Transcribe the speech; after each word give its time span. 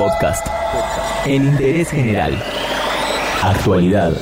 Podcast. 0.00 0.46
En 1.26 1.44
interés 1.44 1.90
general. 1.90 2.42
Actualidad. 3.42 4.14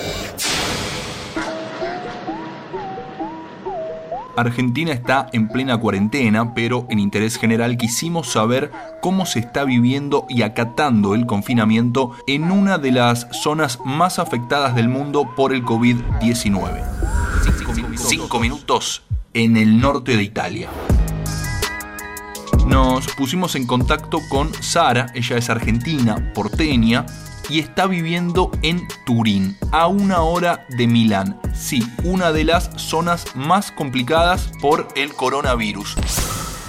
Argentina 4.36 4.90
está 4.90 5.28
en 5.32 5.46
plena 5.46 5.78
cuarentena, 5.78 6.52
pero 6.52 6.84
en 6.90 6.98
interés 6.98 7.36
general 7.36 7.76
quisimos 7.76 8.26
saber 8.26 8.72
cómo 9.00 9.24
se 9.24 9.38
está 9.38 9.62
viviendo 9.62 10.26
y 10.28 10.42
acatando 10.42 11.14
el 11.14 11.26
confinamiento 11.26 12.10
en 12.26 12.50
una 12.50 12.78
de 12.78 12.90
las 12.90 13.28
zonas 13.30 13.78
más 13.84 14.18
afectadas 14.18 14.74
del 14.74 14.88
mundo 14.88 15.32
por 15.36 15.54
el 15.54 15.64
COVID-19. 15.64 16.82
Cinco 17.94 18.40
minutos 18.40 19.04
en 19.32 19.56
el 19.56 19.80
norte 19.80 20.16
de 20.16 20.24
Italia. 20.24 20.70
Nos 22.68 23.06
pusimos 23.14 23.54
en 23.54 23.66
contacto 23.66 24.20
con 24.28 24.52
Sara, 24.62 25.06
ella 25.14 25.38
es 25.38 25.48
argentina, 25.48 26.32
porteña, 26.34 27.06
y 27.48 27.60
está 27.60 27.86
viviendo 27.86 28.50
en 28.60 28.86
Turín, 29.06 29.56
a 29.72 29.86
una 29.86 30.20
hora 30.20 30.66
de 30.76 30.86
Milán. 30.86 31.40
Sí, 31.54 31.82
una 32.04 32.30
de 32.30 32.44
las 32.44 32.70
zonas 32.76 33.24
más 33.34 33.72
complicadas 33.72 34.50
por 34.60 34.86
el 34.96 35.14
coronavirus. 35.14 35.96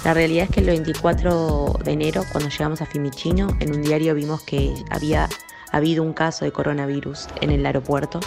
La 0.02 0.14
realidad 0.14 0.44
es 0.44 0.50
que 0.50 0.60
el 0.60 0.66
24 0.68 1.80
de 1.84 1.92
enero, 1.92 2.24
cuando 2.32 2.48
llegamos 2.48 2.80
a 2.80 2.86
Fiumicino, 2.86 3.48
en 3.60 3.74
un 3.74 3.82
diario 3.82 4.14
vimos 4.14 4.42
que 4.42 4.72
había 4.90 5.28
habido 5.70 6.02
un 6.02 6.14
caso 6.14 6.46
de 6.46 6.52
coronavirus 6.52 7.26
en 7.42 7.50
el 7.50 7.66
aeropuerto. 7.66 8.20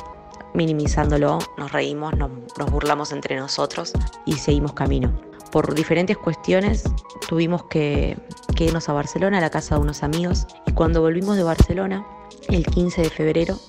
Minimizándolo, 0.54 1.40
nos 1.58 1.72
reímos, 1.72 2.16
nos, 2.18 2.30
nos 2.60 2.70
burlamos 2.70 3.12
entre 3.12 3.36
nosotros 3.36 3.94
y 4.28 4.34
seguimos 4.34 4.74
camino. 4.74 5.33
Por 5.54 5.76
diferentes 5.76 6.18
cuestiones 6.18 6.84
tuvimos 7.30 7.66
que, 7.66 8.18
que 8.56 8.66
irnos 8.66 8.90
a 8.90 8.94
Barcelona, 8.94 9.38
a 9.38 9.42
la 9.42 9.52
casa 9.52 9.76
de 9.76 9.82
unos 9.82 10.02
amigos, 10.02 10.48
y 10.66 10.72
cuando 10.72 11.00
volvimos 11.00 11.38
de 11.38 11.44
Barcelona, 11.44 12.04
el 12.50 12.66
15 12.66 13.04
de 13.04 13.10
febrero, 13.12 13.60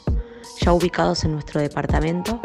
ya 0.63 0.73
ubicados 0.73 1.25
en 1.25 1.33
nuestro 1.33 1.61
departamento, 1.61 2.41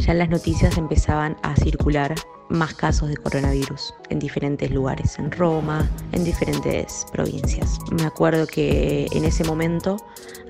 ya 0.00 0.12
en 0.12 0.18
las 0.18 0.28
noticias 0.28 0.76
empezaban 0.76 1.34
a 1.42 1.56
circular 1.56 2.14
más 2.50 2.74
casos 2.74 3.08
de 3.08 3.16
coronavirus 3.16 3.94
en 4.10 4.18
diferentes 4.18 4.70
lugares, 4.70 5.18
en 5.18 5.32
Roma, 5.32 5.88
en 6.12 6.22
diferentes 6.22 7.06
provincias. 7.10 7.78
Me 7.90 8.04
acuerdo 8.04 8.46
que 8.46 9.06
en 9.12 9.24
ese 9.24 9.44
momento 9.44 9.96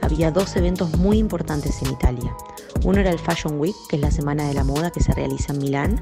había 0.03 0.33
dos 0.33 0.57
eventos 0.57 0.91
muy 0.99 1.19
importantes 1.19 1.81
en 1.83 1.93
Italia. 1.93 2.35
Uno 2.83 2.99
era 2.99 3.11
el 3.11 3.19
Fashion 3.21 3.61
Week, 3.61 3.77
que 3.89 3.95
es 3.95 4.03
la 4.03 4.11
semana 4.11 4.49
de 4.49 4.55
la 4.55 4.65
moda 4.65 4.91
que 4.91 5.01
se 5.01 5.13
realiza 5.13 5.53
en 5.53 5.61
Milán, 5.61 6.01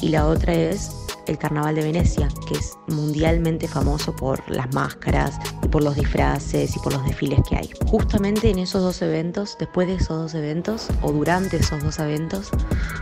y 0.00 0.08
la 0.08 0.26
otra 0.26 0.54
es 0.54 1.05
el 1.26 1.38
Carnaval 1.38 1.74
de 1.74 1.82
Venecia, 1.82 2.28
que 2.48 2.54
es 2.54 2.76
mundialmente 2.88 3.68
famoso 3.68 4.14
por 4.14 4.48
las 4.50 4.72
máscaras 4.74 5.38
y 5.62 5.68
por 5.68 5.82
los 5.82 5.96
disfraces 5.96 6.76
y 6.76 6.78
por 6.80 6.92
los 6.92 7.04
desfiles 7.04 7.40
que 7.48 7.56
hay. 7.56 7.70
Justamente 7.86 8.50
en 8.50 8.58
esos 8.58 8.82
dos 8.82 9.02
eventos, 9.02 9.56
después 9.58 9.88
de 9.88 9.94
esos 9.94 10.08
dos 10.08 10.34
eventos 10.34 10.88
o 11.02 11.12
durante 11.12 11.56
esos 11.56 11.82
dos 11.82 11.98
eventos, 11.98 12.50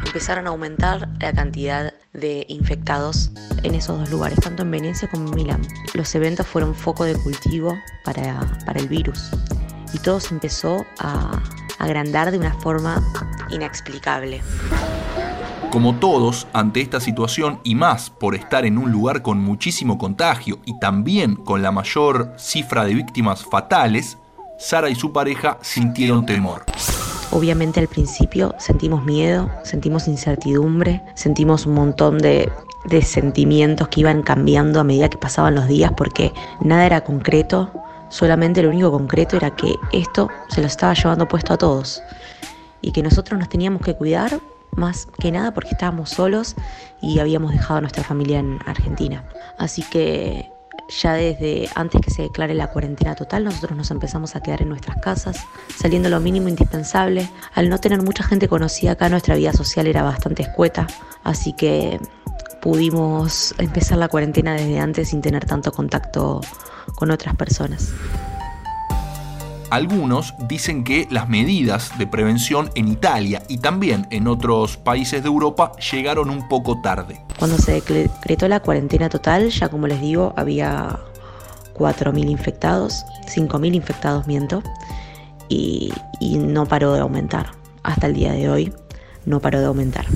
empezaron 0.07 0.47
a 0.47 0.51
aumentar 0.51 1.09
la 1.21 1.33
cantidad 1.33 1.93
de 2.13 2.47
infectados 2.49 3.31
en 3.63 3.75
esos 3.75 3.99
dos 3.99 4.11
lugares, 4.11 4.39
tanto 4.41 4.63
en 4.63 4.71
Venecia 4.71 5.09
como 5.11 5.29
en 5.29 5.35
Milán. 5.35 5.63
Los 5.95 6.15
eventos 6.15 6.47
fueron 6.47 6.75
foco 6.75 7.05
de 7.05 7.15
cultivo 7.15 7.77
para, 8.05 8.41
para 8.65 8.81
el 8.81 8.89
virus 8.89 9.31
y 9.95 9.99
todo 9.99 10.21
se 10.21 10.35
empezó 10.35 10.85
a 10.99 11.41
agrandar 11.79 12.31
de 12.31 12.39
una 12.39 12.53
forma 12.61 13.03
inexplicable. 13.51 14.43
Como 15.75 15.97
todos, 15.97 16.47
ante 16.53 16.81
esta 16.81 17.01
situación 17.01 17.59
y 17.65 17.75
más 17.75 18.09
por 18.09 18.37
estar 18.37 18.65
en 18.65 18.79
un 18.79 18.93
lugar 18.93 19.23
con 19.23 19.41
muchísimo 19.41 19.99
contagio 19.99 20.61
y 20.65 20.79
también 20.79 21.35
con 21.35 21.63
la 21.63 21.73
mayor 21.73 22.33
cifra 22.37 22.85
de 22.85 22.95
víctimas 22.95 23.45
fatales, 23.45 24.17
Sara 24.57 24.89
y 24.89 24.95
su 24.95 25.13
pareja 25.13 25.59
sintieron 25.63 26.27
temor. 26.27 26.63
Obviamente 27.33 27.81
al 27.81 27.89
principio 27.89 28.55
sentimos 28.57 29.05
miedo, 29.05 29.51
sentimos 29.65 30.07
incertidumbre, 30.07 31.03
sentimos 31.17 31.67
un 31.67 31.75
montón 31.75 32.19
de, 32.19 32.53
de 32.85 33.03
sentimientos 33.03 33.89
que 33.89 34.03
iban 34.03 34.23
cambiando 34.23 34.79
a 34.79 34.85
medida 34.85 35.11
que 35.11 35.19
pasaban 35.19 35.57
los 35.57 35.67
días 35.67 35.91
porque 35.97 36.33
nada 36.61 36.87
era 36.87 37.01
concreto, 37.01 37.73
solamente 38.11 38.63
lo 38.63 38.69
único 38.69 38.93
concreto 38.93 39.37
era 39.37 39.51
que 39.57 39.75
esto 39.91 40.29
se 40.51 40.61
lo 40.61 40.69
estaba 40.69 40.95
llevando 40.95 41.27
puesto 41.27 41.53
a 41.53 41.59
todos 41.59 42.01
y 42.81 42.93
que 42.93 43.03
nosotros 43.03 43.41
nos 43.41 43.49
teníamos 43.49 43.83
que 43.83 43.97
cuidar 43.97 44.39
más 44.77 45.07
que 45.19 45.33
nada 45.33 45.53
porque 45.53 45.71
estábamos 45.71 46.11
solos 46.11 46.55
y 47.01 47.19
habíamos 47.19 47.53
dejado 47.53 47.79
a 47.79 47.81
nuestra 47.81 48.05
familia 48.05 48.39
en 48.39 48.59
Argentina. 48.67 49.25
Así 49.59 49.83
que 49.83 50.51
ya 50.89 51.15
desde 51.15 51.69
antes 51.75 52.01
que 52.01 52.11
se 52.11 52.23
declare 52.23 52.55
la 52.55 52.71
cuarentena 52.71 53.15
total, 53.15 53.45
nosotros 53.45 53.77
nos 53.77 53.91
empezamos 53.91 54.37
a 54.37 54.41
quedar 54.41 54.63
en 54.63 54.69
nuestras 54.69 54.97
casas, 55.01 55.37
saliendo 55.77 56.09
lo 56.09 56.21
mínimo 56.21 56.49
indispensable. 56.49 57.29
Al 57.55 57.69
no 57.69 57.79
tener 57.79 58.03
mucha 58.03 58.25
gente 58.25 58.49
conocida 58.49 58.93
acá, 58.93 59.09
nuestra 59.09 59.35
vida 59.35 59.53
social 59.53 59.87
era 59.87 60.03
bastante 60.03 60.43
escueta, 60.43 60.87
así 61.23 61.53
que 61.53 62.01
pudimos 62.61 63.55
empezar 63.59 63.99
la 63.99 64.09
cuarentena 64.09 64.55
desde 64.55 64.79
antes 64.79 65.09
sin 65.09 65.21
tener 65.21 65.45
tanto 65.45 65.73
contacto 65.73 66.41
con 66.95 67.11
otras 67.11 67.35
personas. 67.37 67.93
Algunos 69.75 70.35
dicen 70.47 70.85
que 70.85 71.09
las 71.11 71.29
medidas 71.29 71.99
de 71.99 72.07
prevención 72.07 72.71
en 72.77 72.87
Italia 72.87 73.43
y 73.49 73.59
también 73.59 74.07
en 74.11 74.29
otros 74.29 74.77
países 74.77 75.21
de 75.25 75.27
Europa 75.27 75.73
llegaron 75.91 76.31
un 76.31 76.47
poco 76.47 76.81
tarde. 76.81 77.21
Cuando 77.41 77.59
se 77.59 77.73
decretó 77.73 78.47
la 78.47 78.61
cuarentena 78.61 79.09
total, 79.09 79.51
ya 79.51 79.69
como 79.69 79.89
les 79.89 80.01
digo, 80.01 80.33
había 80.37 81.01
4.000 81.75 82.31
infectados, 82.31 83.05
5.000 83.27 83.75
infectados, 83.75 84.29
miento, 84.29 84.63
y, 85.49 85.93
y 86.21 86.37
no 86.37 86.67
paró 86.67 86.93
de 86.93 87.01
aumentar. 87.01 87.47
Hasta 87.83 88.07
el 88.07 88.15
día 88.15 88.33
de 88.33 88.49
hoy 88.49 88.73
no 89.27 89.41
paró 89.41 89.59
de 89.59 89.67
aumentar. 89.67 90.07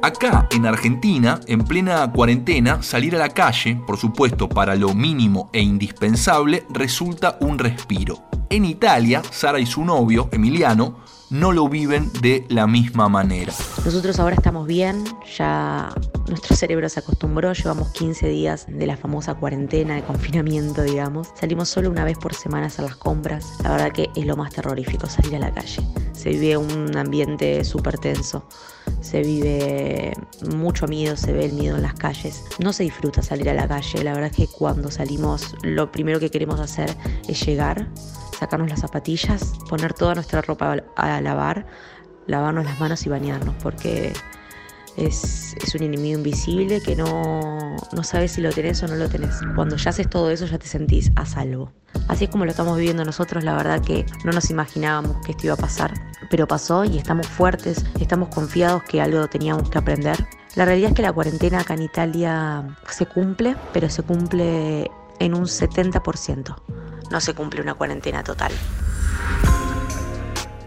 Acá, 0.00 0.46
en 0.52 0.64
Argentina, 0.64 1.40
en 1.48 1.64
plena 1.64 2.10
cuarentena, 2.12 2.82
salir 2.84 3.16
a 3.16 3.18
la 3.18 3.30
calle, 3.30 3.74
por 3.84 3.96
supuesto 3.96 4.48
para 4.48 4.76
lo 4.76 4.94
mínimo 4.94 5.50
e 5.52 5.60
indispensable, 5.60 6.64
resulta 6.70 7.36
un 7.40 7.58
respiro. 7.58 8.22
En 8.48 8.64
Italia, 8.64 9.22
Sara 9.28 9.58
y 9.58 9.66
su 9.66 9.84
novio, 9.84 10.28
Emiliano, 10.30 11.00
no 11.30 11.50
lo 11.50 11.68
viven 11.68 12.10
de 12.22 12.46
la 12.48 12.68
misma 12.68 13.08
manera. 13.08 13.52
Nosotros 13.84 14.20
ahora 14.20 14.36
estamos 14.36 14.68
bien, 14.68 15.04
ya 15.36 15.92
nuestro 16.28 16.54
cerebro 16.54 16.88
se 16.88 17.00
acostumbró, 17.00 17.52
llevamos 17.52 17.88
15 17.88 18.28
días 18.28 18.66
de 18.68 18.86
la 18.86 18.96
famosa 18.96 19.34
cuarentena, 19.34 19.96
de 19.96 20.02
confinamiento, 20.02 20.82
digamos. 20.82 21.28
Salimos 21.38 21.68
solo 21.68 21.90
una 21.90 22.04
vez 22.04 22.16
por 22.18 22.34
semana 22.34 22.64
a 22.64 22.66
hacer 22.68 22.84
las 22.84 22.96
compras. 22.96 23.54
La 23.64 23.72
verdad 23.72 23.92
que 23.92 24.10
es 24.14 24.24
lo 24.24 24.36
más 24.36 24.52
terrorífico, 24.52 25.08
salir 25.08 25.34
a 25.36 25.40
la 25.40 25.52
calle. 25.52 25.82
Se 26.12 26.30
vive 26.30 26.56
un 26.56 26.96
ambiente 26.96 27.64
súper 27.64 27.98
tenso, 27.98 28.46
se 29.00 29.22
vive 29.22 30.12
mucho 30.54 30.86
miedo, 30.86 31.16
se 31.16 31.32
ve 31.32 31.46
el 31.46 31.52
miedo 31.52 31.76
en 31.76 31.82
las 31.82 31.94
calles. 31.94 32.44
No 32.58 32.72
se 32.72 32.82
disfruta 32.82 33.22
salir 33.22 33.48
a 33.50 33.54
la 33.54 33.68
calle, 33.68 34.02
la 34.04 34.12
verdad 34.12 34.30
es 34.30 34.36
que 34.36 34.46
cuando 34.46 34.90
salimos 34.90 35.54
lo 35.62 35.90
primero 35.92 36.20
que 36.20 36.30
queremos 36.30 36.60
hacer 36.60 36.94
es 37.28 37.44
llegar 37.44 37.88
sacarnos 38.38 38.70
las 38.70 38.80
zapatillas, 38.80 39.54
poner 39.68 39.92
toda 39.94 40.14
nuestra 40.14 40.42
ropa 40.42 40.76
a 40.96 41.20
lavar, 41.20 41.66
lavarnos 42.26 42.64
las 42.64 42.78
manos 42.78 43.04
y 43.04 43.08
bañarnos, 43.08 43.54
porque 43.62 44.12
es, 44.96 45.56
un 45.74 45.82
enemigo 45.82 46.18
invisible 46.18 46.80
que 46.80 46.96
no, 46.96 47.76
no 47.92 48.02
sabes 48.02 48.32
si 48.32 48.40
lo 48.40 48.50
tenés 48.50 48.82
o 48.82 48.88
no 48.88 48.96
lo 48.96 49.08
tenés. 49.08 49.34
Cuando 49.54 49.76
ya 49.76 49.90
haces 49.90 50.08
todo 50.08 50.30
eso 50.30 50.46
ya 50.46 50.58
te 50.58 50.66
sentís 50.66 51.10
a 51.16 51.26
salvo. 51.26 51.72
Así 52.06 52.24
es 52.24 52.30
como 52.30 52.44
lo 52.44 52.50
estamos 52.50 52.76
viviendo 52.76 53.04
nosotros, 53.04 53.44
la 53.44 53.54
verdad 53.54 53.82
que 53.82 54.06
no 54.24 54.32
nos 54.32 54.50
imaginábamos 54.50 55.24
que 55.24 55.32
esto 55.32 55.46
iba 55.46 55.54
a 55.54 55.58
pasar, 55.58 55.92
pero 56.30 56.46
pasó 56.46 56.84
y 56.84 56.98
estamos 56.98 57.26
fuertes, 57.26 57.84
estamos 58.00 58.28
confiados 58.28 58.82
que 58.84 59.00
algo 59.00 59.26
teníamos 59.28 59.68
que 59.70 59.78
aprender. 59.78 60.16
La 60.54 60.64
realidad 60.64 60.90
es 60.90 60.96
que 60.96 61.02
la 61.02 61.12
cuarentena 61.12 61.60
acá 61.60 61.74
en 61.74 61.82
Italia 61.82 62.76
se 62.90 63.06
cumple, 63.06 63.56
pero 63.72 63.88
se 63.88 64.02
cumple 64.02 64.90
en 65.20 65.34
un 65.34 65.44
70% 65.44 66.56
no 67.10 67.20
se 67.20 67.34
cumple 67.34 67.60
una 67.60 67.74
cuarentena 67.74 68.22
total. 68.22 68.52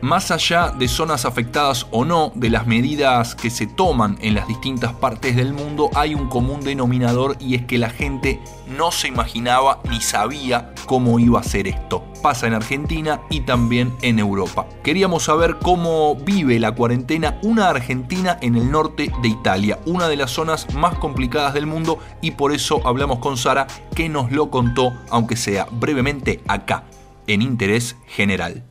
Más 0.01 0.31
allá 0.31 0.71
de 0.71 0.87
zonas 0.87 1.25
afectadas 1.25 1.85
o 1.91 2.05
no 2.05 2.31
de 2.33 2.49
las 2.49 2.65
medidas 2.65 3.35
que 3.35 3.51
se 3.51 3.67
toman 3.67 4.17
en 4.21 4.33
las 4.33 4.47
distintas 4.47 4.93
partes 4.93 5.35
del 5.35 5.53
mundo, 5.53 5.91
hay 5.93 6.15
un 6.15 6.27
común 6.27 6.61
denominador 6.61 7.37
y 7.39 7.53
es 7.53 7.65
que 7.65 7.77
la 7.77 7.91
gente 7.91 8.41
no 8.75 8.91
se 8.91 9.09
imaginaba 9.09 9.79
ni 9.87 10.01
sabía 10.01 10.73
cómo 10.87 11.19
iba 11.19 11.39
a 11.39 11.43
ser 11.43 11.67
esto. 11.67 12.03
Pasa 12.23 12.47
en 12.47 12.55
Argentina 12.55 13.21
y 13.29 13.41
también 13.41 13.93
en 14.01 14.17
Europa. 14.17 14.65
Queríamos 14.83 15.25
saber 15.25 15.57
cómo 15.61 16.15
vive 16.15 16.59
la 16.59 16.73
cuarentena 16.73 17.37
una 17.43 17.69
Argentina 17.69 18.39
en 18.41 18.55
el 18.55 18.71
norte 18.71 19.11
de 19.21 19.27
Italia, 19.27 19.77
una 19.85 20.07
de 20.07 20.15
las 20.15 20.31
zonas 20.31 20.73
más 20.73 20.95
complicadas 20.95 21.53
del 21.53 21.67
mundo 21.67 21.99
y 22.21 22.31
por 22.31 22.53
eso 22.53 22.81
hablamos 22.87 23.19
con 23.19 23.37
Sara 23.37 23.67
que 23.95 24.09
nos 24.09 24.31
lo 24.31 24.49
contó, 24.49 24.93
aunque 25.11 25.35
sea 25.35 25.67
brevemente 25.71 26.41
acá, 26.47 26.85
en 27.27 27.43
Interés 27.43 27.95
General. 28.07 28.70